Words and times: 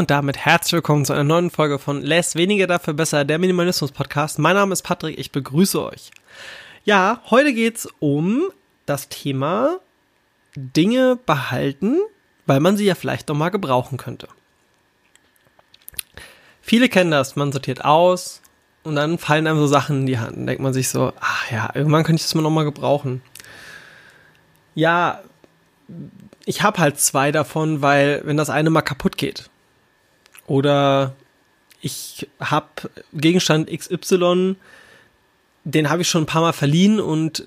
Und 0.00 0.10
damit 0.10 0.38
herzlich 0.38 0.72
willkommen 0.72 1.04
zu 1.04 1.12
einer 1.12 1.24
neuen 1.24 1.50
Folge 1.50 1.78
von 1.78 2.00
Less 2.00 2.34
weniger 2.34 2.66
dafür 2.66 2.94
besser, 2.94 3.26
der 3.26 3.38
Minimalismus 3.38 3.92
Podcast. 3.92 4.38
Mein 4.38 4.56
Name 4.56 4.72
ist 4.72 4.80
Patrick, 4.80 5.18
ich 5.18 5.30
begrüße 5.30 5.84
euch. 5.84 6.10
Ja, 6.84 7.20
heute 7.28 7.52
geht's 7.52 7.86
um 7.98 8.44
das 8.86 9.10
Thema 9.10 9.78
Dinge 10.56 11.18
behalten, 11.26 11.98
weil 12.46 12.60
man 12.60 12.78
sie 12.78 12.86
ja 12.86 12.94
vielleicht 12.94 13.28
noch 13.28 13.36
mal 13.36 13.50
gebrauchen 13.50 13.98
könnte. 13.98 14.28
Viele 16.62 16.88
kennen 16.88 17.10
das, 17.10 17.36
man 17.36 17.52
sortiert 17.52 17.84
aus 17.84 18.40
und 18.84 18.96
dann 18.96 19.18
fallen 19.18 19.46
einem 19.46 19.58
so 19.58 19.66
Sachen 19.66 20.00
in 20.00 20.06
die 20.06 20.18
Hand. 20.18 20.34
Dann 20.34 20.46
denkt 20.46 20.62
man 20.62 20.72
sich 20.72 20.88
so, 20.88 21.12
ach 21.20 21.50
ja, 21.50 21.68
irgendwann 21.74 22.04
könnte 22.04 22.20
ich 22.20 22.26
das 22.26 22.34
mal 22.34 22.40
noch 22.40 22.48
mal 22.48 22.64
gebrauchen. 22.64 23.20
Ja, 24.74 25.20
ich 26.46 26.62
habe 26.62 26.78
halt 26.78 26.98
zwei 26.98 27.32
davon, 27.32 27.82
weil 27.82 28.22
wenn 28.24 28.38
das 28.38 28.48
eine 28.48 28.70
mal 28.70 28.80
kaputt 28.80 29.18
geht 29.18 29.50
oder 30.50 31.14
ich 31.80 32.28
habe 32.40 32.66
Gegenstand 33.14 33.70
XY, 33.70 34.56
den 35.62 35.88
habe 35.88 36.02
ich 36.02 36.08
schon 36.08 36.24
ein 36.24 36.26
paar 36.26 36.42
Mal 36.42 36.52
verliehen 36.52 36.98
und 36.98 37.44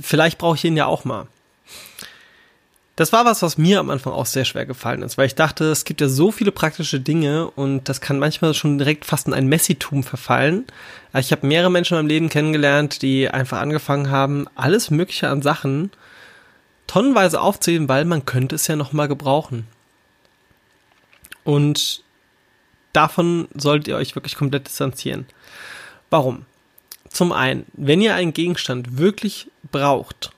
vielleicht 0.00 0.38
brauche 0.38 0.56
ich 0.56 0.64
ihn 0.64 0.76
ja 0.76 0.86
auch 0.86 1.04
mal. 1.04 1.26
Das 2.96 3.12
war 3.12 3.26
was, 3.26 3.42
was 3.42 3.58
mir 3.58 3.80
am 3.80 3.90
Anfang 3.90 4.14
auch 4.14 4.24
sehr 4.24 4.46
schwer 4.46 4.64
gefallen 4.64 5.02
ist, 5.02 5.18
weil 5.18 5.26
ich 5.26 5.34
dachte, 5.34 5.66
es 5.66 5.84
gibt 5.84 6.00
ja 6.00 6.08
so 6.08 6.32
viele 6.32 6.50
praktische 6.50 6.98
Dinge 7.00 7.50
und 7.50 7.86
das 7.90 8.00
kann 8.00 8.18
manchmal 8.18 8.54
schon 8.54 8.78
direkt 8.78 9.04
fast 9.04 9.26
in 9.26 9.34
ein 9.34 9.46
Messitum 9.46 10.02
verfallen. 10.02 10.64
Ich 11.12 11.32
habe 11.32 11.46
mehrere 11.46 11.70
Menschen 11.70 11.94
in 11.94 11.98
meinem 11.98 12.08
Leben 12.08 12.28
kennengelernt, 12.30 13.02
die 13.02 13.28
einfach 13.28 13.60
angefangen 13.60 14.10
haben, 14.10 14.46
alles 14.54 14.90
Mögliche 14.90 15.28
an 15.28 15.42
Sachen 15.42 15.90
tonnenweise 16.86 17.42
aufzuheben, 17.42 17.90
weil 17.90 18.06
man 18.06 18.24
könnte 18.24 18.54
es 18.54 18.66
ja 18.66 18.74
noch 18.74 18.94
mal 18.94 19.06
gebrauchen. 19.06 19.66
Und 21.44 22.02
davon 22.98 23.46
solltet 23.54 23.86
ihr 23.86 23.96
euch 23.96 24.16
wirklich 24.16 24.34
komplett 24.34 24.66
distanzieren. 24.66 25.26
Warum? 26.10 26.46
Zum 27.08 27.32
einen, 27.32 27.64
wenn 27.74 28.00
ihr 28.00 28.16
einen 28.16 28.32
Gegenstand 28.32 28.98
wirklich 28.98 29.46
braucht, 29.70 30.32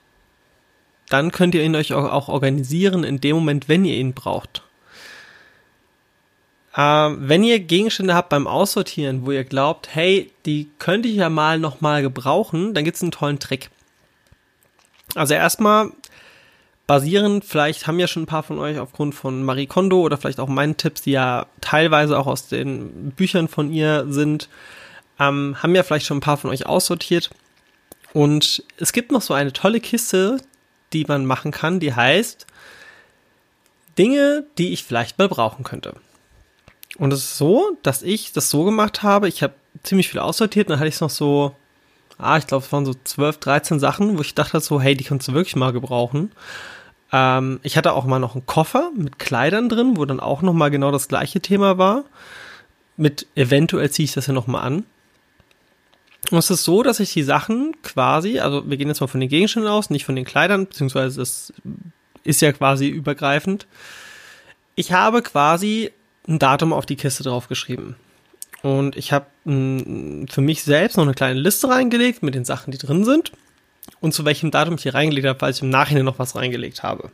dann 1.09 1.31
könnt 1.31 1.55
ihr 1.55 1.63
ihn 1.63 1.75
euch 1.75 1.91
auch 1.93 2.29
organisieren 2.29 3.03
in 3.03 3.19
dem 3.19 3.35
Moment, 3.35 3.67
wenn 3.67 3.83
ihr 3.83 3.95
ihn 3.95 4.13
braucht. 4.13 4.61
Äh, 6.75 6.81
wenn 6.81 7.43
ihr 7.43 7.59
Gegenstände 7.59 8.13
habt 8.13 8.29
beim 8.29 8.45
Aussortieren, 8.45 9.25
wo 9.25 9.31
ihr 9.31 9.43
glaubt, 9.43 9.93
hey, 9.95 10.31
die 10.45 10.69
könnte 10.77 11.09
ich 11.09 11.15
ja 11.15 11.29
mal 11.29 11.57
noch 11.57 11.81
mal 11.81 12.03
gebrauchen, 12.03 12.75
dann 12.75 12.85
gibt 12.85 12.95
es 12.95 13.01
einen 13.01 13.11
tollen 13.11 13.39
Trick. 13.39 13.71
Also 15.15 15.33
erstmal 15.33 15.91
basierend, 16.87 17.45
vielleicht 17.45 17.87
haben 17.87 17.99
ja 17.99 18.07
schon 18.07 18.23
ein 18.23 18.27
paar 18.27 18.43
von 18.43 18.59
euch 18.59 18.79
aufgrund 18.79 19.15
von 19.15 19.43
Marie 19.43 19.67
Kondo 19.67 20.01
oder 20.01 20.17
vielleicht 20.17 20.39
auch 20.39 20.47
meinen 20.47 20.77
Tipps, 20.77 21.01
die 21.01 21.11
ja 21.11 21.45
teilweise 21.61 22.17
auch 22.17 22.27
aus 22.27 22.47
den 22.47 23.11
Büchern 23.11 23.47
von 23.47 23.71
ihr 23.71 24.05
sind, 24.09 24.49
ähm, 25.19 25.55
haben 25.61 25.75
ja 25.75 25.83
vielleicht 25.83 26.05
schon 26.05 26.17
ein 26.17 26.21
paar 26.21 26.37
von 26.37 26.49
euch 26.49 26.65
aussortiert. 26.65 27.29
Und 28.13 28.63
es 28.77 28.91
gibt 28.91 29.11
noch 29.11 29.21
so 29.21 29.33
eine 29.33 29.53
tolle 29.53 29.79
Kiste, 29.79 30.37
die 30.91 31.05
man 31.05 31.25
machen 31.25 31.51
kann, 31.51 31.79
die 31.79 31.93
heißt 31.93 32.45
Dinge, 33.97 34.45
die 34.57 34.73
ich 34.73 34.83
vielleicht 34.83 35.17
mal 35.17 35.29
brauchen 35.29 35.63
könnte. 35.63 35.93
Und 36.97 37.13
es 37.13 37.19
ist 37.19 37.37
so, 37.37 37.77
dass 37.83 38.01
ich 38.01 38.33
das 38.33 38.49
so 38.49 38.63
gemacht 38.63 39.01
habe, 39.01 39.27
ich 39.27 39.43
habe 39.43 39.53
ziemlich 39.83 40.09
viel 40.09 40.19
aussortiert, 40.19 40.69
dann 40.69 40.79
hatte 40.79 40.89
ich 40.89 40.99
noch 40.99 41.09
so, 41.09 41.55
ah, 42.21 42.37
ich 42.37 42.47
glaube, 42.47 42.65
es 42.65 42.71
waren 42.71 42.85
so 42.85 42.93
12, 42.93 43.37
13 43.37 43.79
Sachen, 43.79 44.17
wo 44.17 44.21
ich 44.21 44.35
dachte 44.35 44.59
so, 44.59 44.79
hey, 44.79 44.95
die 44.95 45.03
kannst 45.03 45.27
du 45.27 45.33
wirklich 45.33 45.55
mal 45.55 45.73
gebrauchen. 45.73 46.31
Ähm, 47.11 47.59
ich 47.63 47.77
hatte 47.77 47.93
auch 47.93 48.05
mal 48.05 48.19
noch 48.19 48.35
einen 48.35 48.45
Koffer 48.45 48.91
mit 48.95 49.19
Kleidern 49.19 49.69
drin, 49.69 49.97
wo 49.97 50.05
dann 50.05 50.19
auch 50.19 50.41
noch 50.41 50.53
mal 50.53 50.69
genau 50.69 50.91
das 50.91 51.07
gleiche 51.07 51.41
Thema 51.41 51.77
war. 51.77 52.05
Mit 52.97 53.27
eventuell 53.35 53.89
ziehe 53.89 54.05
ich 54.05 54.13
das 54.13 54.27
ja 54.27 54.33
noch 54.33 54.47
mal 54.47 54.61
an. 54.61 54.85
Und 56.29 56.37
es 56.37 56.51
ist 56.51 56.63
so, 56.63 56.83
dass 56.83 56.99
ich 56.99 57.13
die 57.13 57.23
Sachen 57.23 57.75
quasi, 57.81 58.39
also 58.39 58.69
wir 58.69 58.77
gehen 58.77 58.87
jetzt 58.87 59.01
mal 59.01 59.07
von 59.07 59.19
den 59.19 59.29
Gegenständen 59.29 59.71
aus, 59.71 59.89
nicht 59.89 60.05
von 60.05 60.15
den 60.15 60.25
Kleidern, 60.25 60.67
beziehungsweise 60.67 61.19
das 61.19 61.51
ist 62.23 62.41
ja 62.41 62.51
quasi 62.51 62.87
übergreifend. 62.87 63.65
Ich 64.75 64.91
habe 64.91 65.21
quasi 65.23 65.91
ein 66.27 66.37
Datum 66.37 66.73
auf 66.73 66.85
die 66.85 66.95
Kiste 66.95 67.23
draufgeschrieben. 67.23 67.95
Und 68.61 68.95
ich 68.95 69.11
habe 69.11 69.25
für 69.43 70.41
mich 70.41 70.63
selbst 70.63 70.97
noch 70.97 71.03
eine 71.03 71.13
kleine 71.13 71.39
Liste 71.39 71.67
reingelegt 71.69 72.21
mit 72.21 72.35
den 72.35 72.45
Sachen, 72.45 72.71
die 72.71 72.77
drin 72.77 73.05
sind. 73.05 73.31
Und 73.99 74.13
zu 74.13 74.25
welchem 74.25 74.51
Datum 74.51 74.75
ich 74.75 74.83
hier 74.83 74.93
reingelegt 74.93 75.27
habe, 75.27 75.41
weil 75.41 75.51
ich 75.51 75.61
im 75.61 75.69
Nachhinein 75.69 76.05
noch 76.05 76.19
was 76.19 76.35
reingelegt 76.35 76.83
habe. 76.83 77.11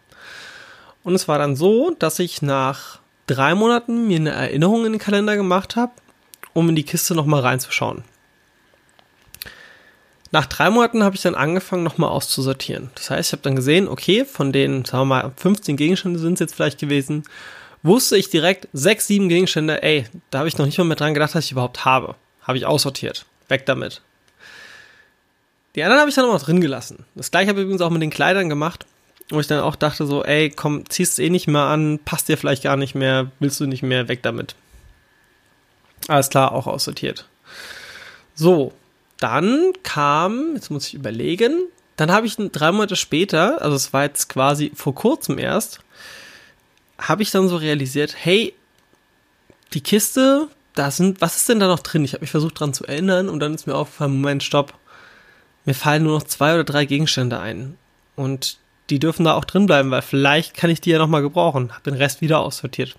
Und 1.03 1.15
es 1.15 1.27
war 1.27 1.37
dann 1.39 1.55
so, 1.55 1.95
dass 1.97 2.19
ich 2.19 2.41
nach 2.41 2.99
drei 3.27 3.55
Monaten 3.55 4.07
mir 4.07 4.17
eine 4.17 4.31
Erinnerung 4.31 4.85
in 4.85 4.93
den 4.93 4.99
Kalender 4.99 5.37
gemacht 5.37 5.77
habe, 5.77 5.93
um 6.53 6.67
in 6.69 6.75
die 6.75 6.83
Kiste 6.83 7.15
nochmal 7.15 7.41
reinzuschauen. 7.41 8.03
Nach 10.31 10.45
drei 10.45 10.69
Monaten 10.69 11.03
habe 11.03 11.15
ich 11.15 11.21
dann 11.21 11.35
angefangen, 11.35 11.83
nochmal 11.83 12.09
auszusortieren. 12.09 12.89
Das 12.95 13.09
heißt, 13.09 13.29
ich 13.29 13.31
habe 13.31 13.43
dann 13.43 13.55
gesehen, 13.55 13.87
okay, 13.87 14.25
von 14.25 14.51
den, 14.51 14.83
sagen 14.83 15.03
wir 15.03 15.23
mal, 15.23 15.31
15 15.37 15.77
Gegenstände 15.77 16.19
sind 16.19 16.33
es 16.33 16.41
jetzt 16.41 16.55
vielleicht 16.55 16.79
gewesen, 16.79 17.23
wusste 17.87 18.17
ich 18.17 18.29
direkt 18.29 18.67
sechs, 18.73 19.07
sieben 19.07 19.29
Gegenstände, 19.29 19.81
ey, 19.81 20.05
da 20.29 20.39
habe 20.39 20.47
ich 20.47 20.57
noch 20.57 20.65
nicht 20.65 20.77
mal 20.77 20.83
mehr 20.83 20.95
dran 20.95 21.13
gedacht, 21.13 21.33
dass 21.33 21.45
ich 21.45 21.51
überhaupt 21.51 21.85
habe. 21.85 22.15
Habe 22.41 22.57
ich 22.57 22.65
aussortiert. 22.65 23.25
Weg 23.47 23.65
damit. 23.65 24.01
Die 25.75 25.83
anderen 25.83 25.99
habe 25.99 26.09
ich 26.09 26.15
dann 26.15 26.25
auch 26.25 26.33
noch 26.33 26.43
drin 26.43 26.61
gelassen. 26.61 27.05
Das 27.15 27.31
gleiche 27.31 27.49
habe 27.49 27.59
ich 27.59 27.63
übrigens 27.63 27.81
auch 27.81 27.89
mit 27.89 28.01
den 28.01 28.09
Kleidern 28.09 28.49
gemacht, 28.49 28.85
wo 29.29 29.39
ich 29.39 29.47
dann 29.47 29.59
auch 29.59 29.75
dachte 29.75 30.05
so, 30.05 30.23
ey, 30.23 30.49
komm, 30.49 30.89
ziehst 30.89 31.19
eh 31.19 31.29
nicht 31.29 31.47
mehr 31.47 31.63
an, 31.63 31.99
passt 32.03 32.29
dir 32.29 32.37
vielleicht 32.37 32.63
gar 32.63 32.77
nicht 32.77 32.95
mehr, 32.95 33.31
willst 33.39 33.59
du 33.59 33.65
nicht 33.65 33.83
mehr, 33.83 34.07
weg 34.07 34.23
damit. 34.23 34.55
Alles 36.07 36.29
klar, 36.29 36.51
auch 36.51 36.67
aussortiert. 36.67 37.27
So, 38.33 38.73
dann 39.19 39.73
kam, 39.83 40.55
jetzt 40.55 40.71
muss 40.71 40.87
ich 40.87 40.93
überlegen, 40.93 41.67
dann 41.95 42.11
habe 42.11 42.27
ich 42.27 42.37
drei 42.37 42.71
Monate 42.71 42.95
später, 42.95 43.61
also 43.61 43.75
es 43.75 43.91
war 43.93 44.03
jetzt 44.03 44.29
quasi 44.29 44.71
vor 44.75 44.93
kurzem 44.95 45.39
erst, 45.39 45.81
habe 46.97 47.23
ich 47.23 47.31
dann 47.31 47.47
so 47.47 47.57
realisiert, 47.57 48.15
hey, 48.17 48.53
die 49.73 49.81
Kiste, 49.81 50.47
da 50.75 50.91
sind, 50.91 51.21
was 51.21 51.37
ist 51.37 51.49
denn 51.49 51.59
da 51.59 51.67
noch 51.67 51.79
drin? 51.79 52.03
Ich 52.03 52.13
habe 52.13 52.21
mich 52.21 52.31
versucht 52.31 52.59
dran 52.59 52.73
zu 52.73 52.85
erinnern 52.85 53.29
und 53.29 53.39
dann 53.39 53.53
ist 53.53 53.67
mir 53.67 53.75
aufgefallen, 53.75 54.13
Moment, 54.13 54.43
stopp. 54.43 54.73
Mir 55.65 55.73
fallen 55.73 56.03
nur 56.03 56.17
noch 56.17 56.23
zwei 56.23 56.53
oder 56.53 56.63
drei 56.63 56.85
Gegenstände 56.85 57.39
ein. 57.39 57.77
Und 58.15 58.57
die 58.89 58.99
dürfen 58.99 59.25
da 59.25 59.33
auch 59.33 59.45
drin 59.45 59.65
bleiben, 59.65 59.91
weil 59.91 60.01
vielleicht 60.01 60.55
kann 60.55 60.69
ich 60.69 60.79
die 60.81 60.91
ja 60.91 60.97
nochmal 60.97 61.21
gebrauchen. 61.21 61.73
Hab 61.73 61.83
den 61.83 61.93
Rest 61.93 62.21
wieder 62.21 62.39
aussortiert. 62.39 62.95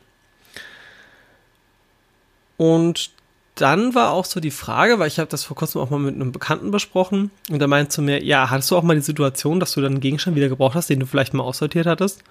Und 2.57 3.11
dann 3.55 3.95
war 3.95 4.13
auch 4.13 4.25
so 4.25 4.41
die 4.41 4.51
Frage, 4.51 4.99
weil 4.99 5.09
ich 5.09 5.19
habe 5.19 5.31
das 5.31 5.45
vor 5.45 5.57
kurzem 5.57 5.81
auch 5.81 5.91
mal 5.91 5.99
mit 5.99 6.15
einem 6.15 6.33
Bekannten 6.33 6.71
besprochen 6.71 7.31
und 7.51 7.61
er 7.61 7.67
meinte 7.67 7.91
zu 7.91 8.03
mir, 8.03 8.23
ja, 8.23 8.51
hattest 8.51 8.71
du 8.71 8.77
auch 8.77 8.83
mal 8.83 8.95
die 8.95 9.03
Situation, 9.03 9.59
dass 9.59 9.73
du 9.73 9.81
dann 9.81 9.93
einen 9.93 10.01
Gegenstand 10.01 10.37
wieder 10.37 10.49
gebraucht 10.49 10.77
hast, 10.77 10.91
den 10.91 11.01
du 11.01 11.07
vielleicht 11.07 11.35
mal 11.35 11.43
aussortiert 11.43 11.87
hattest? 11.87 12.23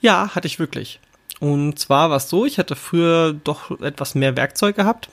Ja, 0.00 0.34
hatte 0.34 0.46
ich 0.46 0.58
wirklich. 0.58 1.00
Und 1.40 1.78
zwar 1.78 2.10
war 2.10 2.18
es 2.18 2.28
so, 2.28 2.44
ich 2.44 2.58
hatte 2.58 2.76
früher 2.76 3.32
doch 3.32 3.80
etwas 3.80 4.14
mehr 4.14 4.36
Werkzeug 4.36 4.76
gehabt. 4.76 5.08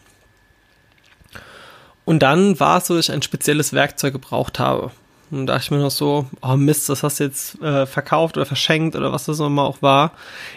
Und 2.05 2.19
dann 2.19 2.59
war 2.59 2.77
es 2.77 2.87
so, 2.87 2.95
dass 2.95 3.09
ich 3.09 3.13
ein 3.13 3.21
spezielles 3.21 3.73
Werkzeug 3.73 4.13
gebraucht 4.13 4.59
habe. 4.59 4.91
Und 5.29 5.45
da 5.45 5.53
dachte 5.53 5.65
ich 5.65 5.71
mir 5.71 5.79
noch 5.79 5.91
so, 5.91 6.27
oh 6.41 6.55
Mist, 6.55 6.87
das 6.89 7.03
hast 7.03 7.19
du 7.19 7.25
jetzt 7.25 7.61
äh, 7.61 7.85
verkauft 7.85 8.37
oder 8.37 8.45
verschenkt 8.45 8.95
oder 8.95 9.11
was 9.11 9.25
das 9.25 9.39
nochmal 9.39 9.65
auch 9.65 9.81
war. 9.81 10.13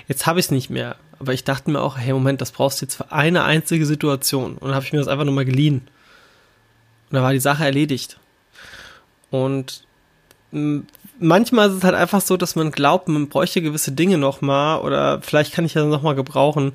Jetzt 0.06 0.26
habe 0.26 0.38
ich 0.38 0.46
es 0.46 0.50
nicht 0.52 0.70
mehr. 0.70 0.96
Aber 1.18 1.32
ich 1.32 1.44
dachte 1.44 1.70
mir 1.70 1.80
auch, 1.80 1.98
hey 1.98 2.12
Moment, 2.12 2.40
das 2.40 2.52
brauchst 2.52 2.80
du 2.80 2.86
jetzt 2.86 2.96
für 2.96 3.12
eine 3.12 3.44
einzige 3.44 3.84
Situation. 3.84 4.54
Und 4.54 4.68
dann 4.68 4.74
habe 4.74 4.84
ich 4.84 4.92
mir 4.92 4.98
das 4.98 5.08
einfach 5.08 5.24
nochmal 5.24 5.44
geliehen. 5.44 5.88
Und 7.10 7.16
da 7.16 7.22
war 7.22 7.32
die 7.32 7.40
Sache 7.40 7.64
erledigt. 7.64 8.18
Und 9.30 9.84
manchmal 11.20 11.68
ist 11.68 11.76
es 11.76 11.84
halt 11.84 11.94
einfach 11.94 12.20
so, 12.20 12.36
dass 12.36 12.56
man 12.56 12.72
glaubt, 12.72 13.08
man 13.08 13.28
bräuchte 13.28 13.62
gewisse 13.62 13.92
Dinge 13.92 14.18
nochmal 14.18 14.80
oder 14.80 15.22
vielleicht 15.22 15.52
kann 15.52 15.64
ich 15.64 15.74
ja 15.74 15.84
nochmal 15.84 16.14
gebrauchen. 16.14 16.72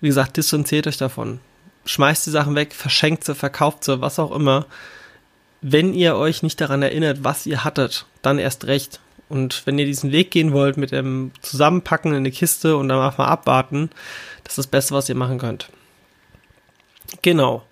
Wie 0.00 0.08
gesagt, 0.08 0.36
distanziert 0.36 0.86
euch 0.86 0.96
davon. 0.96 1.38
Schmeißt 1.84 2.26
die 2.26 2.30
Sachen 2.30 2.54
weg, 2.54 2.74
verschenkt 2.74 3.24
sie, 3.24 3.34
verkauft 3.34 3.84
sie, 3.84 4.00
was 4.00 4.18
auch 4.18 4.32
immer. 4.32 4.66
Wenn 5.60 5.94
ihr 5.94 6.16
euch 6.16 6.42
nicht 6.42 6.60
daran 6.60 6.82
erinnert, 6.82 7.22
was 7.22 7.46
ihr 7.46 7.62
hattet, 7.62 8.06
dann 8.22 8.38
erst 8.38 8.66
recht. 8.66 9.00
Und 9.28 9.62
wenn 9.64 9.78
ihr 9.78 9.86
diesen 9.86 10.12
Weg 10.12 10.30
gehen 10.30 10.52
wollt 10.52 10.76
mit 10.76 10.92
dem 10.92 11.30
Zusammenpacken 11.40 12.10
in 12.10 12.18
eine 12.18 12.30
Kiste 12.30 12.76
und 12.76 12.88
dann 12.88 12.98
einfach 12.98 13.18
mal 13.18 13.28
abwarten, 13.28 13.90
das 14.44 14.52
ist 14.52 14.58
das 14.58 14.66
Beste, 14.66 14.94
was 14.94 15.08
ihr 15.08 15.14
machen 15.14 15.38
könnt. 15.38 15.68
Genau. 17.22 17.62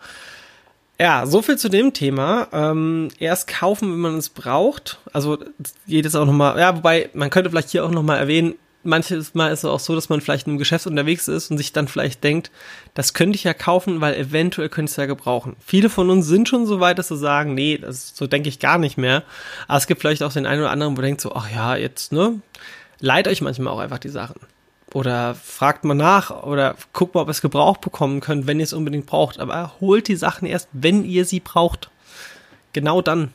Ja, 1.00 1.25
so 1.25 1.41
viel 1.41 1.56
zu 1.56 1.70
dem 1.70 1.94
Thema. 1.94 2.49
Ähm, 2.52 3.08
erst 3.19 3.49
kaufen, 3.49 3.91
wenn 3.91 4.00
man 4.00 4.19
es 4.19 4.29
braucht. 4.29 4.99
Also 5.14 5.38
jedes 5.87 6.14
auch 6.14 6.26
nochmal, 6.26 6.58
ja, 6.58 6.76
wobei 6.76 7.08
man 7.14 7.31
könnte 7.31 7.49
vielleicht 7.49 7.70
hier 7.70 7.87
auch 7.87 7.91
nochmal 7.91 8.19
erwähnen, 8.19 8.56
manches 8.82 9.32
Mal 9.32 9.50
ist 9.50 9.61
es 9.61 9.64
auch 9.64 9.81
so, 9.81 9.94
dass 9.94 10.11
man 10.11 10.20
vielleicht 10.20 10.47
in 10.47 10.50
einem 10.50 10.58
Geschäft 10.58 10.87
unterwegs 10.87 11.26
ist 11.26 11.50
und 11.50 11.56
sich 11.56 11.73
dann 11.73 11.88
vielleicht 11.88 12.23
denkt, 12.23 12.50
das 12.93 13.14
könnte 13.14 13.37
ich 13.37 13.44
ja 13.44 13.55
kaufen, 13.55 14.02
weil 14.02 14.14
eventuell 14.14 14.69
könnte 14.69 14.91
ich 14.91 14.93
es 14.93 14.97
ja 14.99 15.06
gebrauchen. 15.06 15.56
Viele 15.64 15.88
von 15.88 16.11
uns 16.11 16.26
sind 16.26 16.50
schon 16.50 16.67
so 16.67 16.81
weit, 16.81 16.99
dass 16.99 17.08
sie 17.08 17.17
sagen, 17.17 17.55
nee, 17.55 17.79
das, 17.79 18.14
so 18.14 18.26
denke 18.26 18.50
ich 18.50 18.58
gar 18.58 18.76
nicht 18.76 18.99
mehr. 18.99 19.23
Aber 19.69 19.79
es 19.79 19.87
gibt 19.87 20.02
vielleicht 20.02 20.23
auch 20.23 20.35
den 20.35 20.44
einen 20.44 20.61
oder 20.61 20.70
anderen, 20.70 20.99
wo 20.99 21.00
denkt 21.00 21.23
so, 21.23 21.35
ach 21.35 21.50
ja, 21.50 21.76
jetzt, 21.76 22.12
ne, 22.12 22.43
leiht 22.99 23.26
euch 23.26 23.41
manchmal 23.41 23.73
auch 23.73 23.79
einfach 23.79 24.00
die 24.00 24.11
Sachen. 24.11 24.38
Oder 24.94 25.34
fragt 25.34 25.84
mal 25.84 25.94
nach 25.94 26.42
oder 26.42 26.76
guckt 26.92 27.14
mal, 27.14 27.22
ob 27.22 27.28
ihr 27.28 27.32
es 27.32 27.42
gebraucht 27.42 27.81
bekommen 27.81 28.20
könnt, 28.20 28.46
wenn 28.46 28.58
ihr 28.58 28.64
es 28.64 28.72
unbedingt 28.72 29.06
braucht. 29.06 29.38
Aber 29.38 29.75
holt 29.81 30.08
die 30.08 30.16
Sachen 30.16 30.46
erst, 30.46 30.69
wenn 30.72 31.04
ihr 31.04 31.25
sie 31.25 31.40
braucht. 31.40 31.90
Genau 32.72 33.02
dann. 33.02 33.32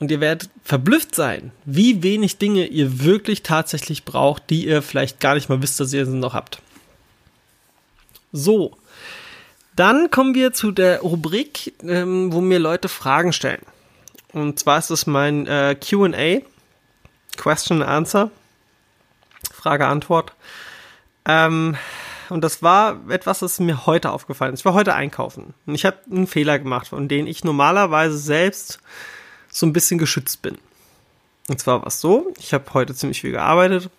Und 0.00 0.10
ihr 0.10 0.20
werdet 0.20 0.50
verblüfft 0.64 1.14
sein, 1.14 1.52
wie 1.64 2.02
wenig 2.02 2.38
Dinge 2.38 2.66
ihr 2.66 3.02
wirklich 3.04 3.42
tatsächlich 3.42 4.04
braucht, 4.04 4.50
die 4.50 4.66
ihr 4.66 4.82
vielleicht 4.82 5.20
gar 5.20 5.34
nicht 5.34 5.48
mal 5.48 5.62
wisst, 5.62 5.80
dass 5.80 5.92
ihr 5.92 6.04
sie 6.04 6.16
noch 6.16 6.34
habt. 6.34 6.60
So. 8.32 8.76
Dann 9.76 10.10
kommen 10.10 10.34
wir 10.34 10.52
zu 10.52 10.70
der 10.70 11.00
Rubrik, 11.00 11.74
ähm, 11.82 12.32
wo 12.32 12.40
mir 12.40 12.58
Leute 12.58 12.88
Fragen 12.88 13.32
stellen. 13.32 13.62
Und 14.32 14.58
zwar 14.58 14.78
ist 14.78 14.90
es 14.90 15.06
mein 15.06 15.46
äh, 15.46 15.76
QA, 15.76 16.42
Question 17.36 17.82
Answer, 17.82 18.30
Frage-Antwort. 19.64 20.32
Ähm, 21.24 21.76
und 22.28 22.42
das 22.42 22.62
war 22.62 23.00
etwas, 23.08 23.38
das 23.38 23.60
mir 23.60 23.86
heute 23.86 24.10
aufgefallen 24.12 24.54
ist. 24.54 24.60
Ich 24.60 24.64
war 24.64 24.74
heute 24.74 24.94
einkaufen 24.94 25.54
und 25.66 25.74
ich 25.74 25.84
habe 25.84 25.98
einen 26.10 26.26
Fehler 26.26 26.58
gemacht, 26.58 26.88
von 26.88 27.08
dem 27.08 27.26
ich 27.26 27.44
normalerweise 27.44 28.18
selbst 28.18 28.80
so 29.50 29.66
ein 29.66 29.72
bisschen 29.72 29.98
geschützt 29.98 30.42
bin. 30.42 30.58
Und 31.48 31.60
zwar 31.60 31.80
war 31.80 31.88
es 31.88 32.00
so, 32.00 32.32
ich 32.38 32.52
habe 32.52 32.64
heute 32.74 32.94
ziemlich 32.94 33.20
viel 33.20 33.32
gearbeitet 33.32 33.90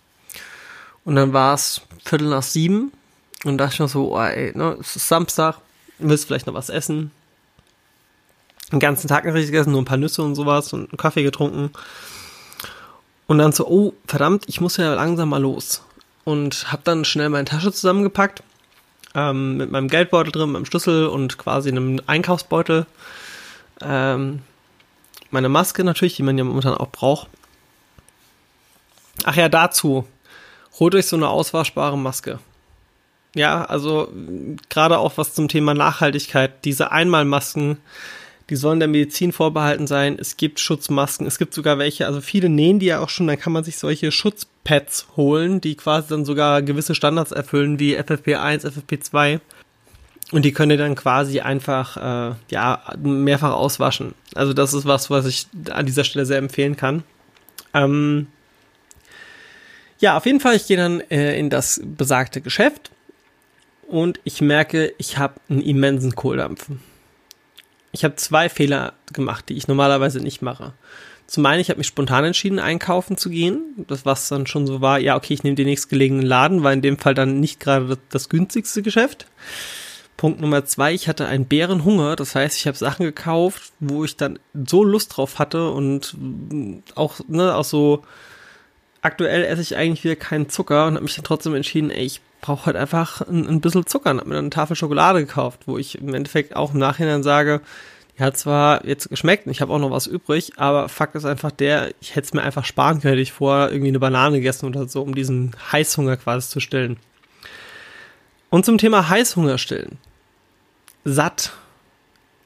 und 1.03 1.15
dann 1.15 1.33
war 1.33 1.53
es 1.53 1.81
Viertel 2.03 2.29
nach 2.29 2.43
sieben 2.43 2.91
und 3.43 3.57
dachte 3.57 3.73
ich 3.73 3.79
mir 3.79 3.87
so, 3.87 4.15
oh, 4.15 4.21
ey, 4.21 4.51
ne, 4.55 4.77
es 4.79 4.95
ist 4.95 5.07
Samstag, 5.07 5.57
willst 5.97 6.25
vielleicht 6.25 6.47
noch 6.47 6.53
was 6.53 6.69
essen. 6.69 7.11
Den 8.71 8.79
ganzen 8.79 9.07
Tag 9.07 9.25
nicht 9.25 9.33
richtig 9.33 9.51
gegessen, 9.51 9.71
nur 9.71 9.81
ein 9.81 9.85
paar 9.85 9.97
Nüsse 9.97 10.23
und 10.23 10.35
sowas 10.35 10.73
und 10.73 10.89
einen 10.89 10.97
Kaffee 10.97 11.23
getrunken. 11.23 11.71
Und 13.27 13.37
dann 13.39 13.51
so, 13.51 13.67
oh, 13.67 13.93
verdammt, 14.07 14.43
ich 14.47 14.61
muss 14.61 14.77
ja 14.77 14.93
langsam 14.93 15.29
mal 15.29 15.41
los 15.41 15.83
und 16.23 16.71
habe 16.71 16.81
dann 16.83 17.05
schnell 17.05 17.29
meine 17.29 17.45
Tasche 17.45 17.71
zusammengepackt 17.71 18.43
ähm, 19.15 19.57
mit 19.57 19.71
meinem 19.71 19.87
Geldbeutel 19.87 20.31
drin, 20.31 20.51
meinem 20.51 20.65
Schlüssel 20.65 21.07
und 21.07 21.37
quasi 21.37 21.69
einem 21.69 22.01
Einkaufsbeutel. 22.05 22.85
Ähm, 23.81 24.41
meine 25.31 25.49
Maske 25.49 25.83
natürlich, 25.83 26.15
die 26.15 26.23
man 26.23 26.37
ja 26.37 26.43
momentan 26.43 26.75
auch 26.75 26.91
braucht. 26.91 27.27
Ach 29.23 29.35
ja, 29.35 29.49
dazu. 29.49 30.05
Holt 30.79 30.93
euch 30.93 31.07
so 31.07 31.15
eine 31.15 31.29
auswaschbare 31.29 31.97
Maske. 31.97 32.39
Ja, 33.33 33.65
also 33.65 34.11
gerade 34.69 34.97
auch 34.97 35.17
was 35.17 35.33
zum 35.33 35.47
Thema 35.47 35.73
Nachhaltigkeit. 35.73 36.63
Diese 36.65 36.91
Einmalmasken, 36.91 37.77
die 38.49 38.55
sollen 38.55 38.79
der 38.79 38.87
Medizin 38.87 39.31
vorbehalten 39.31 39.87
sein. 39.87 40.17
Es 40.19 40.37
gibt 40.37 40.59
Schutzmasken, 40.59 41.25
es 41.25 41.39
gibt 41.39 41.53
sogar 41.53 41.79
welche, 41.79 42.05
also 42.05 42.21
viele 42.21 42.49
nähen 42.49 42.79
die 42.79 42.87
ja 42.87 42.99
auch 42.99 43.09
schon, 43.09 43.27
dann 43.27 43.39
kann 43.39 43.53
man 43.53 43.63
sich 43.63 43.77
solche 43.77 44.11
Schutzpads 44.11 45.07
holen, 45.17 45.61
die 45.61 45.75
quasi 45.75 46.09
dann 46.09 46.25
sogar 46.25 46.61
gewisse 46.61 46.93
Standards 46.93 47.31
erfüllen, 47.31 47.79
wie 47.79 47.97
FFP1, 47.97 48.65
FFP2. 48.65 49.39
Und 50.31 50.43
die 50.43 50.53
könnt 50.53 50.71
ihr 50.71 50.77
dann 50.77 50.95
quasi 50.95 51.39
einfach 51.39 51.97
äh, 51.97 52.35
ja, 52.49 52.81
mehrfach 53.01 53.53
auswaschen. 53.53 54.13
Also 54.33 54.53
das 54.53 54.73
ist 54.73 54.85
was, 54.85 55.09
was 55.09 55.25
ich 55.25 55.47
an 55.69 55.85
dieser 55.85 56.03
Stelle 56.03 56.25
sehr 56.25 56.39
empfehlen 56.39 56.75
kann. 56.75 57.03
Ähm, 57.73 58.27
ja, 59.99 60.17
auf 60.17 60.25
jeden 60.25 60.39
Fall, 60.39 60.55
ich 60.55 60.67
gehe 60.67 60.77
dann 60.77 61.01
äh, 61.09 61.37
in 61.39 61.49
das 61.49 61.81
besagte 61.83 62.41
Geschäft 62.41 62.91
und 63.87 64.19
ich 64.23 64.41
merke, 64.41 64.93
ich 64.97 65.17
habe 65.17 65.35
einen 65.49 65.61
immensen 65.61 66.15
Kohldampf 66.15 66.67
ich 67.95 68.03
habe 68.03 68.15
zwei 68.15 68.49
Fehler 68.49 68.93
gemacht, 69.13 69.47
die 69.47 69.55
ich 69.55 69.67
normalerweise 69.69 70.19
nicht 70.19 70.41
mache. 70.41 70.73
Zum 71.27 71.45
einen, 71.45 71.61
ich 71.61 71.69
habe 71.69 71.77
mich 71.77 71.87
spontan 71.87 72.25
entschieden, 72.25 72.59
einkaufen 72.59 73.17
zu 73.17 73.29
gehen. 73.29 73.85
Das, 73.87 74.05
was 74.05 74.27
dann 74.27 74.45
schon 74.47 74.67
so 74.67 74.81
war, 74.81 74.99
ja, 74.99 75.15
okay, 75.15 75.33
ich 75.33 75.43
nehme 75.43 75.55
den 75.55 75.67
nächstgelegenen 75.67 76.25
Laden, 76.25 76.61
war 76.61 76.73
in 76.73 76.81
dem 76.81 76.97
Fall 76.99 77.13
dann 77.13 77.39
nicht 77.39 77.59
gerade 77.59 77.87
das, 77.87 77.97
das 78.09 78.29
günstigste 78.29 78.81
Geschäft. 78.81 79.27
Punkt 80.17 80.41
Nummer 80.41 80.65
zwei, 80.65 80.93
ich 80.93 81.07
hatte 81.07 81.25
einen 81.25 81.45
Bärenhunger. 81.45 82.17
Das 82.17 82.35
heißt, 82.35 82.57
ich 82.57 82.67
habe 82.67 82.77
Sachen 82.77 83.05
gekauft, 83.05 83.71
wo 83.79 84.03
ich 84.03 84.17
dann 84.17 84.39
so 84.67 84.83
Lust 84.83 85.15
drauf 85.15 85.39
hatte 85.39 85.71
und 85.71 86.15
auch, 86.95 87.21
ne, 87.27 87.55
auch 87.55 87.63
so 87.63 88.03
aktuell 89.05 89.43
esse 89.45 89.61
ich 89.61 89.77
eigentlich 89.77 90.03
wieder 90.03 90.15
keinen 90.15 90.49
Zucker 90.49 90.87
und 90.87 90.95
habe 90.95 91.03
mich 91.03 91.15
dann 91.15 91.23
trotzdem 91.23 91.55
entschieden, 91.55 91.91
ey, 91.91 92.05
ich 92.05 92.21
brauche 92.41 92.65
halt 92.65 92.75
einfach 92.75 93.21
ein, 93.21 93.47
ein 93.47 93.61
bisschen 93.61 93.85
Zucker 93.85 94.11
und 94.11 94.19
habe 94.19 94.29
mir 94.29 94.35
dann 94.35 94.45
eine 94.45 94.49
Tafel 94.49 94.75
Schokolade 94.75 95.25
gekauft, 95.25 95.61
wo 95.67 95.77
ich 95.77 95.99
im 95.99 96.13
Endeffekt 96.13 96.55
auch 96.55 96.73
im 96.73 96.79
Nachhinein 96.79 97.23
sage, 97.23 97.61
die 98.17 98.23
hat 98.23 98.37
zwar 98.37 98.85
jetzt 98.85 99.09
geschmeckt 99.09 99.45
und 99.45 99.51
ich 99.51 99.61
habe 99.61 99.71
auch 99.71 99.79
noch 99.79 99.91
was 99.91 100.07
übrig, 100.07 100.53
aber 100.57 100.89
Fakt 100.89 101.15
ist 101.15 101.25
einfach 101.25 101.51
der, 101.51 101.93
ich 102.01 102.15
hätte 102.15 102.25
es 102.25 102.33
mir 102.33 102.41
einfach 102.41 102.65
sparen 102.65 103.01
können, 103.01 103.13
hätte 103.13 103.21
ich 103.21 103.31
vorher 103.31 103.71
irgendwie 103.71 103.89
eine 103.89 103.99
Banane 103.99 104.37
gegessen 104.37 104.65
oder 104.65 104.87
so, 104.87 105.01
um 105.01 105.13
diesen 105.13 105.55
Heißhunger 105.71 106.17
quasi 106.17 106.49
zu 106.49 106.59
stillen. 106.59 106.97
Und 108.49 108.65
zum 108.65 108.77
Thema 108.77 109.09
Heißhunger 109.09 109.57
stillen. 109.57 109.97
Satt 111.03 111.53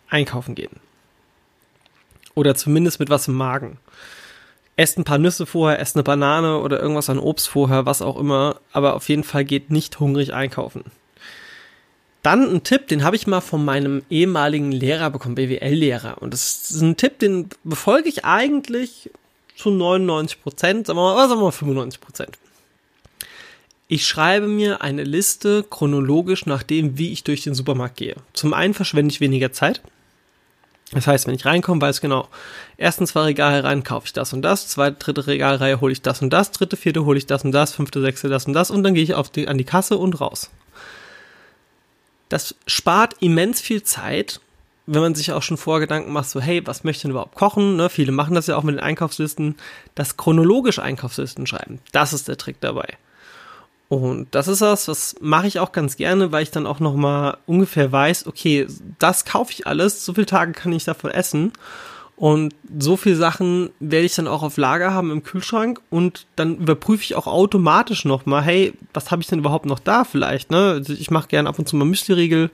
einkaufen 0.10 0.56
gehen. 0.56 0.76
Oder 2.36 2.56
zumindest 2.56 3.00
mit 3.00 3.10
was 3.10 3.28
im 3.28 3.36
Magen 3.36 3.78
esst 4.80 4.98
ein 4.98 5.04
paar 5.04 5.18
Nüsse 5.18 5.46
vorher, 5.46 5.80
esst 5.80 5.98
eine 5.98 6.04
Banane 6.04 6.60
oder 6.60 6.80
irgendwas 6.82 7.10
an 7.10 7.20
Obst 7.20 7.50
vorher, 7.50 7.86
was 7.86 8.02
auch 8.02 8.18
immer, 8.18 8.62
aber 8.72 8.96
auf 8.96 9.10
jeden 9.10 9.26
Fall 9.26 9.44
geht 9.44 9.72
nicht 9.72 10.00
hungrig 10.00 10.34
einkaufen. 10.34 10.86
Dann 12.24 12.50
ein 12.50 12.64
Tipp, 12.64 12.88
den 12.88 13.04
habe 13.04 13.18
ich 13.18 13.28
mal 13.28 13.42
von 13.42 13.64
meinem 13.64 14.04
ehemaligen 14.10 14.72
Lehrer 14.72 15.10
bekommen, 15.10 15.36
BWL-Lehrer. 15.36 16.22
Und 16.22 16.34
das 16.34 16.72
ist 16.72 16.82
ein 16.82 16.96
Tipp, 16.96 17.20
den 17.20 17.50
befolge 17.66 18.08
ich 18.08 18.24
eigentlich 18.24 19.10
zu 19.58 19.70
99 19.70 20.42
Prozent, 20.42 20.88
sagen 20.88 20.98
wir 20.98 21.14
mal, 21.14 21.28
sagen 21.28 21.42
wir 21.42 21.46
mal 21.46 21.52
95 21.52 22.00
Prozent. 22.00 22.38
Ich 23.90 24.08
schreibe 24.08 24.48
mir 24.48 24.82
eine 24.82 25.04
Liste 25.04 25.66
chronologisch 25.70 26.46
nach 26.46 26.64
dem, 26.64 26.98
wie 26.98 27.12
ich 27.12 27.26
durch 27.26 27.42
den 27.42 27.54
Supermarkt 27.54 27.98
gehe. 27.98 28.16
Zum 28.32 28.54
einen 28.54 28.74
verschwende 28.74 29.12
ich 29.12 29.20
weniger 29.20 29.52
Zeit. 29.52 29.82
Das 30.92 31.06
heißt, 31.06 31.28
wenn 31.28 31.36
ich 31.36 31.46
reinkomme, 31.46 31.82
weiß 31.82 32.02
genau, 32.02 32.28
ersten 32.78 33.06
zwei 33.06 33.22
Regale 33.22 33.64
rein 33.64 33.84
kaufe 33.84 34.08
ich 34.08 34.14
das 34.14 34.34
und 34.34 34.42
das, 34.42 34.68
zweite, 34.68 34.98
dritte 34.98 35.28
Regalreihe 35.28 35.82
hole 35.82 35.92
ich 35.92 36.02
das 36.02 36.22
und 36.22 36.32
das, 36.32 36.52
dritte, 36.52 36.78
vierte 36.78 37.06
hole 37.06 37.18
ich 37.18 37.28
das 37.28 37.46
und 37.46 37.52
das, 37.52 37.74
fünfte, 37.74 38.02
sechste 38.02 38.28
das 38.28 38.46
und 38.46 38.54
das 38.54 38.72
und 38.72 38.84
dann 38.84 38.96
gehe 38.96 39.04
ich 39.04 39.14
auf 39.14 39.30
die, 39.30 39.48
an 39.48 39.60
die 39.60 39.66
Kasse 39.66 39.98
und 39.98 40.20
raus. 40.20 40.50
Das 42.28 42.56
spart 42.66 43.16
immens 43.20 43.62
viel 43.62 43.84
Zeit, 43.84 44.40
wenn 44.88 45.02
man 45.02 45.14
sich 45.14 45.32
auch 45.32 45.44
schon 45.44 45.58
vor 45.58 45.80
Gedanken 45.80 46.12
macht, 46.12 46.30
so 46.30 46.42
hey, 46.42 46.66
was 46.66 46.84
möchte 46.84 46.98
ich 46.98 47.02
denn 47.04 47.12
überhaupt 47.12 47.36
kochen? 47.36 47.76
Ne? 47.76 47.90
Viele 47.90 48.12
machen 48.12 48.34
das 48.34 48.48
ja 48.48 48.56
auch 48.56 48.64
mit 48.64 48.76
den 48.76 48.84
Einkaufslisten. 48.84 49.56
Das 49.94 50.18
chronologisch 50.18 50.80
Einkaufslisten 50.80 51.46
schreiben, 51.46 51.80
das 51.92 52.14
ist 52.14 52.28
der 52.28 52.38
Trick 52.38 52.60
dabei. 52.62 52.98
Und 53.90 54.28
das 54.32 54.48
ist 54.48 54.62
was, 54.62 54.88
was 54.88 55.16
mache 55.20 55.48
ich 55.48 55.60
auch 55.60 55.72
ganz 55.72 55.98
gerne, 55.98 56.32
weil 56.32 56.44
ich 56.44 56.52
dann 56.52 56.68
auch 56.68 56.80
noch 56.80 56.96
mal 56.96 57.38
ungefähr 57.48 57.92
weiß, 57.92 58.28
okay, 58.28 58.68
das 59.00 59.26
kaufe 59.26 59.52
ich 59.52 59.66
alles, 59.66 60.06
so 60.06 60.14
viele 60.14 60.28
Tage 60.28 60.52
kann 60.54 60.72
ich 60.72 60.86
davon 60.86 61.10
essen. 61.10 61.52
Und 62.16 62.54
so 62.78 62.98
viele 62.98 63.16
Sachen 63.16 63.70
werde 63.80 64.06
ich 64.06 64.14
dann 64.14 64.28
auch 64.28 64.44
auf 64.44 64.58
Lager 64.58 64.94
haben 64.94 65.10
im 65.10 65.24
Kühlschrank 65.24 65.80
und 65.90 66.28
dann 66.36 66.58
überprüfe 66.58 67.02
ich 67.02 67.16
auch 67.16 67.28
automatisch 67.28 68.04
noch 68.04 68.26
mal, 68.26 68.42
hey, 68.42 68.74
was 68.94 69.10
habe 69.10 69.22
ich 69.22 69.30
denn 69.30 69.40
überhaupt 69.40 69.66
noch 69.66 69.80
da 69.80 70.04
vielleicht, 70.04 70.52
ne? 70.52 70.72
Also 70.72 70.92
ich 70.92 71.12
mache 71.12 71.30
gerne 71.30 71.48
ab 71.48 71.58
und 71.58 71.70
zu 71.70 71.78
mal 71.78 71.86
Müsli-Riegel, 71.86 72.52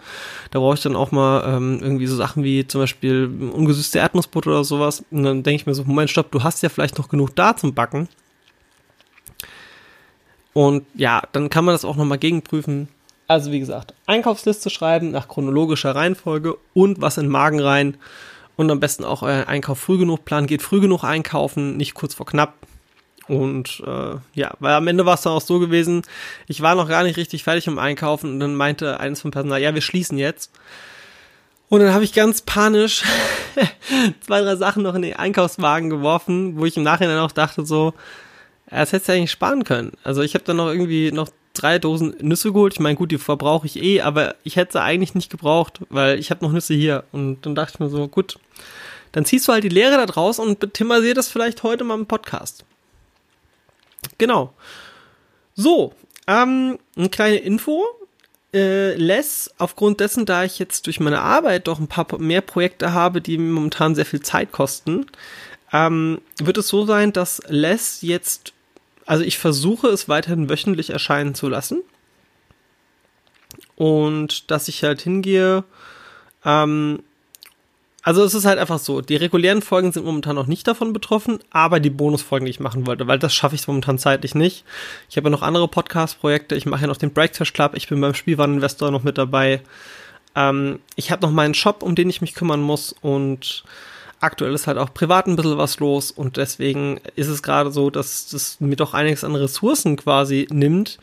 da 0.52 0.60
brauche 0.60 0.76
ich 0.76 0.82
dann 0.82 0.96
auch 0.96 1.12
mal 1.12 1.44
ähm, 1.48 1.80
irgendwie 1.82 2.06
so 2.06 2.16
Sachen 2.16 2.44
wie 2.44 2.68
zum 2.68 2.82
Beispiel 2.82 3.28
ungesüßte 3.54 3.98
Erdnussbutter 3.98 4.52
oder 4.52 4.64
sowas. 4.64 5.04
Und 5.10 5.24
dann 5.24 5.42
denke 5.42 5.62
ich 5.62 5.66
mir 5.66 5.74
so, 5.74 5.84
Moment, 5.84 6.12
stopp, 6.12 6.32
du 6.32 6.44
hast 6.44 6.62
ja 6.62 6.70
vielleicht 6.70 7.00
noch 7.00 7.10
genug 7.10 7.36
da 7.36 7.58
zum 7.58 7.74
Backen 7.74 8.08
und 10.56 10.86
ja, 10.96 11.22
dann 11.34 11.50
kann 11.50 11.66
man 11.66 11.74
das 11.74 11.84
auch 11.84 11.98
nochmal 11.98 12.18
gegenprüfen. 12.18 12.88
Also 13.28 13.52
wie 13.52 13.60
gesagt, 13.60 13.94
Einkaufsliste 14.06 14.70
schreiben 14.70 15.12
nach 15.12 15.28
chronologischer 15.28 15.94
Reihenfolge 15.94 16.56
und 16.74 17.02
was 17.02 17.18
in 17.18 17.26
den 17.26 17.32
Magen 17.32 17.60
rein. 17.60 17.98
Und 18.56 18.72
am 18.72 18.80
besten 18.80 19.04
auch 19.04 19.22
euer 19.22 19.50
Einkauf 19.50 19.80
früh 19.80 19.98
genug 19.98 20.24
planen. 20.24 20.48
Geht 20.48 20.62
früh 20.62 20.80
genug 20.80 21.04
einkaufen, 21.04 21.76
nicht 21.76 21.94
kurz 21.94 22.14
vor 22.14 22.26
knapp. 22.26 22.54
Und 23.28 23.84
äh, 23.86 24.16
ja, 24.34 24.54
weil 24.60 24.76
am 24.76 24.88
Ende 24.88 25.06
war 25.06 25.16
es 25.16 25.24
dann 25.24 25.34
auch 25.34 25.42
so 25.42 25.60
gewesen, 25.60 26.04
ich 26.48 26.62
war 26.62 26.76
noch 26.76 26.88
gar 26.88 27.04
nicht 27.04 27.18
richtig 27.18 27.44
fertig 27.44 27.68
im 27.68 27.78
Einkaufen 27.78 28.32
und 28.32 28.40
dann 28.40 28.56
meinte 28.56 29.02
eines 29.02 29.20
vom 29.20 29.32
Personal, 29.32 29.62
ja, 29.62 29.74
wir 29.74 29.82
schließen 29.82 30.18
jetzt. 30.18 30.52
Und 31.68 31.82
dann 31.82 31.94
habe 31.94 32.06
ich 32.06 32.14
ganz 32.14 32.44
panisch 32.44 33.04
zwei, 34.22 34.40
drei 34.40 34.56
Sachen 34.56 34.84
noch 34.84 34.96
in 34.96 35.02
den 35.02 35.18
Einkaufswagen 35.18 35.90
geworfen, 35.90 36.58
wo 36.58 36.66
ich 36.66 36.78
im 36.78 36.84
Nachhinein 36.84 37.20
auch 37.20 37.34
dachte 37.34 37.66
so, 37.66 37.94
das 38.70 38.92
hättest 38.92 39.10
du 39.10 39.14
eigentlich 39.14 39.32
sparen 39.32 39.64
können. 39.64 39.94
Also 40.04 40.22
ich 40.22 40.34
habe 40.34 40.44
dann 40.44 40.58
noch 40.58 40.68
irgendwie 40.68 41.12
noch 41.12 41.30
drei 41.54 41.80
Dosen 41.80 42.16
Nüsse 42.20 42.52
geholt. 42.52 42.74
Ich 42.74 42.80
meine, 42.80 42.96
gut, 42.96 43.12
die 43.12 43.18
verbrauche 43.18 43.66
ich 43.66 43.82
eh, 43.82 44.02
aber 44.02 44.36
ich 44.44 44.56
hätte 44.56 44.74
sie 44.74 44.82
eigentlich 44.82 45.16
nicht 45.16 45.32
gebraucht, 45.32 45.80
weil 45.90 46.20
ich 46.20 46.32
habe 46.32 46.44
noch 46.46 46.52
Nüsse 46.52 46.74
hier. 46.74 47.04
Und 47.12 47.46
dann 47.46 47.56
dachte 47.56 47.74
ich 47.76 47.80
mir 47.80 47.90
so, 47.90 48.08
gut, 48.08 48.38
dann 49.12 49.26
ziehst 49.26 49.48
du 49.48 49.54
halt 49.54 49.64
die 49.64 49.70
Lehre 49.70 49.96
da 49.96 50.06
draus 50.06 50.40
und 50.40 50.74
thematisier 50.74 51.14
das 51.14 51.30
vielleicht 51.30 51.64
heute 51.64 51.84
mal 51.84 51.96
im 51.96 52.06
Podcast. 52.06 52.66
Genau. 54.18 54.54
So, 55.56 55.94
ähm, 56.28 56.80
eine 56.98 57.10
kleine 57.10 57.38
Info. 57.38 57.84
Äh, 58.54 58.96
Les, 58.96 59.54
aufgrund 59.58 60.00
dessen, 60.00 60.26
da 60.26 60.44
ich 60.44 60.60
jetzt 60.60 60.86
durch 60.88 61.00
meine 61.00 61.22
Arbeit 61.22 61.68
doch 61.68 61.80
ein 61.80 61.88
paar 61.88 62.08
mehr 62.20 62.42
Projekte 62.42 62.94
habe, 62.94 63.22
die 63.22 63.38
momentan 63.38 63.96
sehr 63.96 64.06
viel 64.06 64.22
Zeit 64.22 64.52
kosten, 64.52 65.06
ähm, 65.74 66.22
wird 66.42 66.58
es 66.58 66.68
so 66.68 66.86
sein, 66.86 67.12
dass 67.12 67.42
Les 67.48 68.02
jetzt 68.02 68.54
Also 69.06 69.24
ich 69.24 69.38
versuche 69.38 69.88
es 69.88 70.10
weiterhin 70.10 70.50
wöchentlich 70.50 70.90
erscheinen 70.90 71.36
zu 71.36 71.48
lassen. 71.50 71.82
Und 73.76 74.50
dass 74.52 74.68
ich 74.68 74.84
halt 74.84 75.02
hingehe. 75.02 75.64
Ähm, 76.44 77.00
also 78.06 78.24
es 78.24 78.36
ist 78.36 78.46
halt 78.46 78.60
einfach 78.60 78.78
so, 78.78 79.02
die 79.02 79.16
regulären 79.16 79.64
Folgen 79.64 79.92
sind 79.92 80.06
momentan 80.06 80.36
noch 80.36 80.46
nicht 80.46 80.68
davon 80.68 80.94
betroffen, 80.94 81.40
aber 81.50 81.80
die 81.80 81.90
Bonusfolgen, 81.90 82.46
die 82.46 82.52
ich 82.52 82.60
machen 82.60 82.86
wollte, 82.86 83.08
weil 83.08 83.18
das 83.18 83.34
schaffe 83.34 83.56
ich 83.56 83.68
momentan 83.68 83.98
zeitlich 83.98 84.36
nicht. 84.36 84.64
Ich 85.10 85.18
habe 85.18 85.28
ja 85.28 85.32
noch 85.32 85.42
andere 85.42 85.68
Podcast-Projekte, 85.68 86.56
ich 86.56 86.68
mache 86.68 86.82
ja 86.82 86.88
noch 86.88 86.98
den 86.98 87.14
Breakfast 87.14 87.56
Club, 87.56 87.72
ich 87.74 87.90
bin 87.90 88.00
beim 88.00 88.14
Spielwareninvestor 88.14 88.92
noch 88.92 89.02
mit 89.02 89.18
dabei. 89.18 89.62
Ähm, 90.36 90.80
ich 90.96 91.10
habe 91.10 91.24
noch 91.24 91.32
meinen 91.32 91.56
Shop, 91.56 91.82
um 91.82 91.96
den 91.96 92.08
ich 92.08 92.22
mich 92.22 92.36
kümmern 92.36 92.62
muss 92.62 92.94
und 93.02 93.64
aktuell 94.26 94.54
ist 94.54 94.68
halt 94.68 94.78
auch 94.78 94.94
privat 94.94 95.28
ein 95.28 95.36
bisschen 95.36 95.58
was 95.58 95.80
los 95.80 96.12
und 96.12 96.38
deswegen 96.38 97.00
ist 97.16 97.28
es 97.28 97.44
gerade 97.44 97.72
so, 97.72 97.90
dass 97.90 98.28
das 98.30 98.60
mir 98.60 98.76
doch 98.76 98.94
einiges 98.94 99.24
an 99.24 99.36
Ressourcen 99.36 99.96
quasi 99.96 100.48
nimmt. 100.52 100.98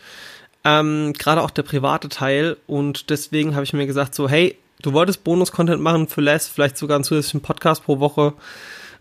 Ähm, 0.65 1.13
gerade 1.19 1.43
auch 1.43 1.51
der 1.51 1.63
private 1.63 2.09
Teil 2.09 2.57
und 2.67 3.11
deswegen 3.11 3.55
habe 3.55 3.65
ich 3.65 3.73
mir 3.73 3.87
gesagt 3.87 4.15
so, 4.15 4.29
hey, 4.29 4.57
du 4.81 4.93
wolltest 4.93 5.25
Bonus-Content 5.25 5.83
machen 5.83 6.09
für 6.09 6.21
Les, 6.21 6.49
vielleicht 6.49 6.77
sogar 6.77 6.97
einen 6.97 7.05
zusätzlichen 7.05 7.41
Podcast 7.41 7.85
pro 7.85 7.99
Woche, 7.99 8.35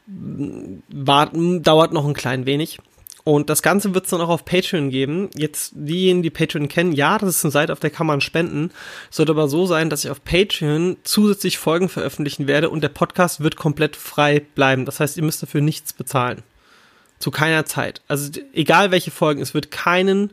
warten, 0.07 1.61
dauert 1.63 1.93
noch 1.93 2.05
ein 2.07 2.13
klein 2.13 2.45
wenig. 2.45 2.79
Und 3.23 3.49
das 3.49 3.61
Ganze 3.61 3.93
wird 3.93 4.05
es 4.05 4.09
dann 4.09 4.21
auch 4.21 4.29
auf 4.29 4.45
Patreon 4.45 4.89
geben. 4.89 5.29
Jetzt 5.35 5.73
diejenigen, 5.75 6.23
die 6.23 6.31
Patreon 6.31 6.67
kennen, 6.67 6.91
ja, 6.91 7.19
das 7.19 7.29
ist 7.29 7.45
eine 7.45 7.51
Seite, 7.51 7.71
auf 7.71 7.79
der 7.79 7.91
kann 7.91 8.07
man 8.07 8.21
spenden. 8.21 8.71
Sollte 9.11 9.33
aber 9.33 9.47
so 9.47 9.65
sein, 9.67 9.89
dass 9.89 10.03
ich 10.03 10.09
auf 10.09 10.23
Patreon 10.23 10.97
zusätzlich 11.03 11.59
Folgen 11.59 11.87
veröffentlichen 11.87 12.47
werde 12.47 12.69
und 12.69 12.81
der 12.81 12.89
Podcast 12.89 13.41
wird 13.41 13.57
komplett 13.57 13.95
frei 13.95 14.39
bleiben. 14.39 14.85
Das 14.85 14.99
heißt, 14.99 15.17
ihr 15.17 15.23
müsst 15.23 15.43
dafür 15.43 15.61
nichts 15.61 15.93
bezahlen. 15.93 16.41
Zu 17.19 17.29
keiner 17.29 17.65
Zeit. 17.65 18.01
Also 18.07 18.31
egal 18.53 18.89
welche 18.89 19.11
Folgen, 19.11 19.41
es 19.41 19.53
wird 19.53 19.69
keinen 19.69 20.31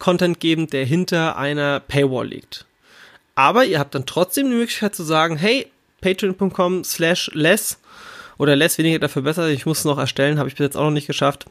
Content 0.00 0.40
geben, 0.40 0.66
der 0.68 0.84
hinter 0.84 1.36
einer 1.36 1.78
Paywall 1.78 2.26
liegt. 2.26 2.66
Aber 3.36 3.64
ihr 3.64 3.78
habt 3.78 3.94
dann 3.94 4.06
trotzdem 4.06 4.50
die 4.50 4.56
Möglichkeit 4.56 4.96
zu 4.96 5.04
sagen, 5.04 5.36
hey, 5.36 5.70
patreon.com 6.00 6.82
slash 6.82 7.30
less 7.34 7.78
oder 8.36 8.56
less 8.56 8.78
weniger 8.78 8.98
dafür 8.98 9.22
besser, 9.22 9.48
ich 9.48 9.66
muss 9.66 9.80
es 9.80 9.84
noch 9.84 9.98
erstellen, 9.98 10.40
habe 10.40 10.48
ich 10.48 10.56
bis 10.56 10.64
jetzt 10.64 10.76
auch 10.76 10.84
noch 10.84 10.90
nicht 10.90 11.06
geschafft. 11.06 11.46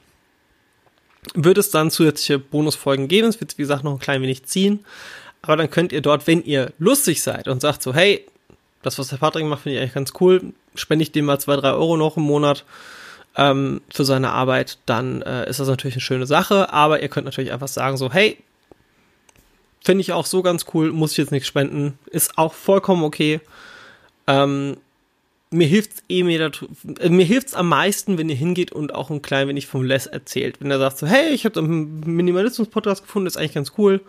Wird 1.33 1.57
es 1.57 1.69
dann 1.69 1.91
zusätzliche 1.91 2.39
Bonusfolgen 2.39 3.07
geben, 3.07 3.27
es 3.27 3.39
wird 3.39 3.57
wie 3.57 3.63
gesagt 3.63 3.83
noch 3.83 3.93
ein 3.93 3.99
klein 3.99 4.21
wenig 4.21 4.45
ziehen, 4.45 4.85
aber 5.41 5.57
dann 5.57 5.69
könnt 5.69 5.91
ihr 5.91 6.01
dort, 6.01 6.27
wenn 6.27 6.43
ihr 6.43 6.71
lustig 6.79 7.21
seid 7.21 7.47
und 7.47 7.61
sagt 7.61 7.83
so, 7.83 7.93
hey, 7.93 8.25
das, 8.81 8.97
was 8.97 9.09
der 9.09 9.17
Patrick 9.17 9.45
macht, 9.45 9.63
finde 9.63 9.75
ich 9.75 9.81
eigentlich 9.81 9.93
ganz 9.93 10.13
cool, 10.19 10.53
spende 10.75 11.03
ich 11.03 11.11
dem 11.11 11.25
mal 11.25 11.39
zwei, 11.39 11.55
drei 11.55 11.71
Euro 11.71 11.97
noch 11.97 12.17
im 12.17 12.23
Monat 12.23 12.65
ähm, 13.35 13.81
für 13.89 14.05
seine 14.05 14.31
Arbeit, 14.31 14.77
dann 14.85 15.21
äh, 15.21 15.49
ist 15.49 15.59
das 15.59 15.67
natürlich 15.67 15.95
eine 15.95 16.01
schöne 16.01 16.25
Sache, 16.25 16.71
aber 16.71 17.01
ihr 17.01 17.09
könnt 17.09 17.25
natürlich 17.25 17.51
einfach 17.51 17.67
sagen 17.67 17.97
so, 17.97 18.11
hey, 18.11 18.37
Finde 19.87 20.01
ich 20.01 20.11
auch 20.11 20.25
so 20.25 20.41
ganz 20.41 20.65
cool, 20.73 20.91
muss 20.91 21.11
ich 21.11 21.17
jetzt 21.17 21.31
nicht 21.31 21.47
spenden. 21.47 21.97
Ist 22.07 22.37
auch 22.37 22.53
vollkommen 22.53 23.05
okay. 23.05 23.39
Ähm, 24.27 24.75
mir 25.49 25.67
hilft's 25.67 26.03
eh 26.09 26.23
mir, 26.23 26.51
äh, 26.99 27.09
mir 27.09 27.25
hilft's 27.25 27.53
am 27.53 27.69
meisten, 27.69 28.17
wenn 28.17 28.29
ihr 28.29 28.35
hingeht 28.35 28.71
und 28.71 28.93
auch 28.93 29.09
ein 29.09 29.21
klein 29.21 29.47
wenig 29.47 29.67
vom 29.67 29.83
Les 29.83 30.05
erzählt. 30.05 30.59
Wenn 30.59 30.71
er 30.71 30.79
sagt 30.79 30.97
so, 30.97 31.07
hey, 31.07 31.29
ich 31.29 31.45
habe 31.45 31.59
einen 31.59 32.01
Minimalismus-Podcast 32.01 33.03
gefunden, 33.03 33.27
ist 33.27 33.37
eigentlich 33.37 33.53
ganz 33.53 33.73
cool. 33.77 34.01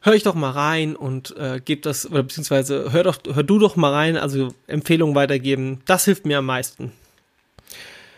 Hör 0.00 0.14
ich 0.14 0.22
doch 0.22 0.34
mal 0.34 0.50
rein 0.50 0.96
und 0.96 1.36
äh, 1.36 1.60
gebt 1.64 1.86
das, 1.86 2.10
oder 2.10 2.24
beziehungsweise 2.24 2.92
hör 2.92 3.04
doch, 3.04 3.18
hör 3.32 3.44
du 3.44 3.58
doch 3.58 3.76
mal 3.76 3.92
rein, 3.92 4.16
also 4.16 4.48
Empfehlungen 4.66 5.14
weitergeben. 5.14 5.80
Das 5.86 6.04
hilft 6.04 6.26
mir 6.26 6.38
am 6.38 6.46
meisten. 6.46 6.92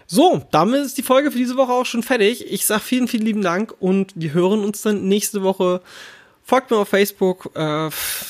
So, 0.06 0.46
damit 0.50 0.84
ist 0.84 0.98
die 0.98 1.02
Folge 1.02 1.30
für 1.30 1.38
diese 1.38 1.56
Woche 1.56 1.72
auch 1.72 1.86
schon 1.86 2.02
fertig. 2.02 2.50
Ich 2.50 2.66
sag 2.66 2.80
vielen, 2.80 3.08
vielen 3.08 3.24
lieben 3.24 3.42
Dank 3.42 3.74
und 3.80 4.12
wir 4.14 4.32
hören 4.32 4.64
uns 4.64 4.82
dann 4.82 5.08
nächste 5.08 5.42
Woche 5.42 5.82
Folgt 6.46 6.70
mir 6.70 6.76
auf 6.76 6.88
Facebook, 6.88 7.50
äh, 7.54 7.88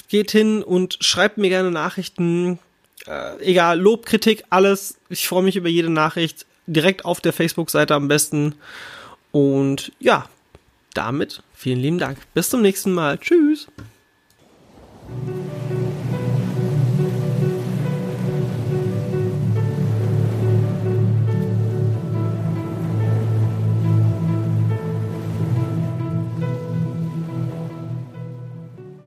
geht 0.09 0.31
hin 0.31 0.63
und 0.63 0.99
schreibt 1.01 1.37
mir 1.37 1.49
gerne 1.49 1.73
Nachrichten. 1.73 2.61
Äh, 3.07 3.43
egal, 3.43 3.81
Lob, 3.81 4.07
Kritik, 4.07 4.45
alles. 4.51 4.99
Ich 5.09 5.29
freue 5.29 5.43
mich 5.43 5.57
über 5.57 5.69
jede 5.69 5.91
Nachricht. 5.91 6.47
Direkt 6.67 7.05
auf 7.05 7.21
der 7.21 7.33
Facebook-Seite 7.33 7.95
am 7.95 8.09
besten. 8.09 8.55
Und 9.33 9.93
ja, 9.99 10.29
damit 10.95 11.43
vielen 11.53 11.81
lieben 11.81 11.99
Dank. 11.99 12.19
Bis 12.35 12.51
zum 12.51 12.63
nächsten 12.63 12.93
Mal. 12.93 13.19
Tschüss. 13.19 13.69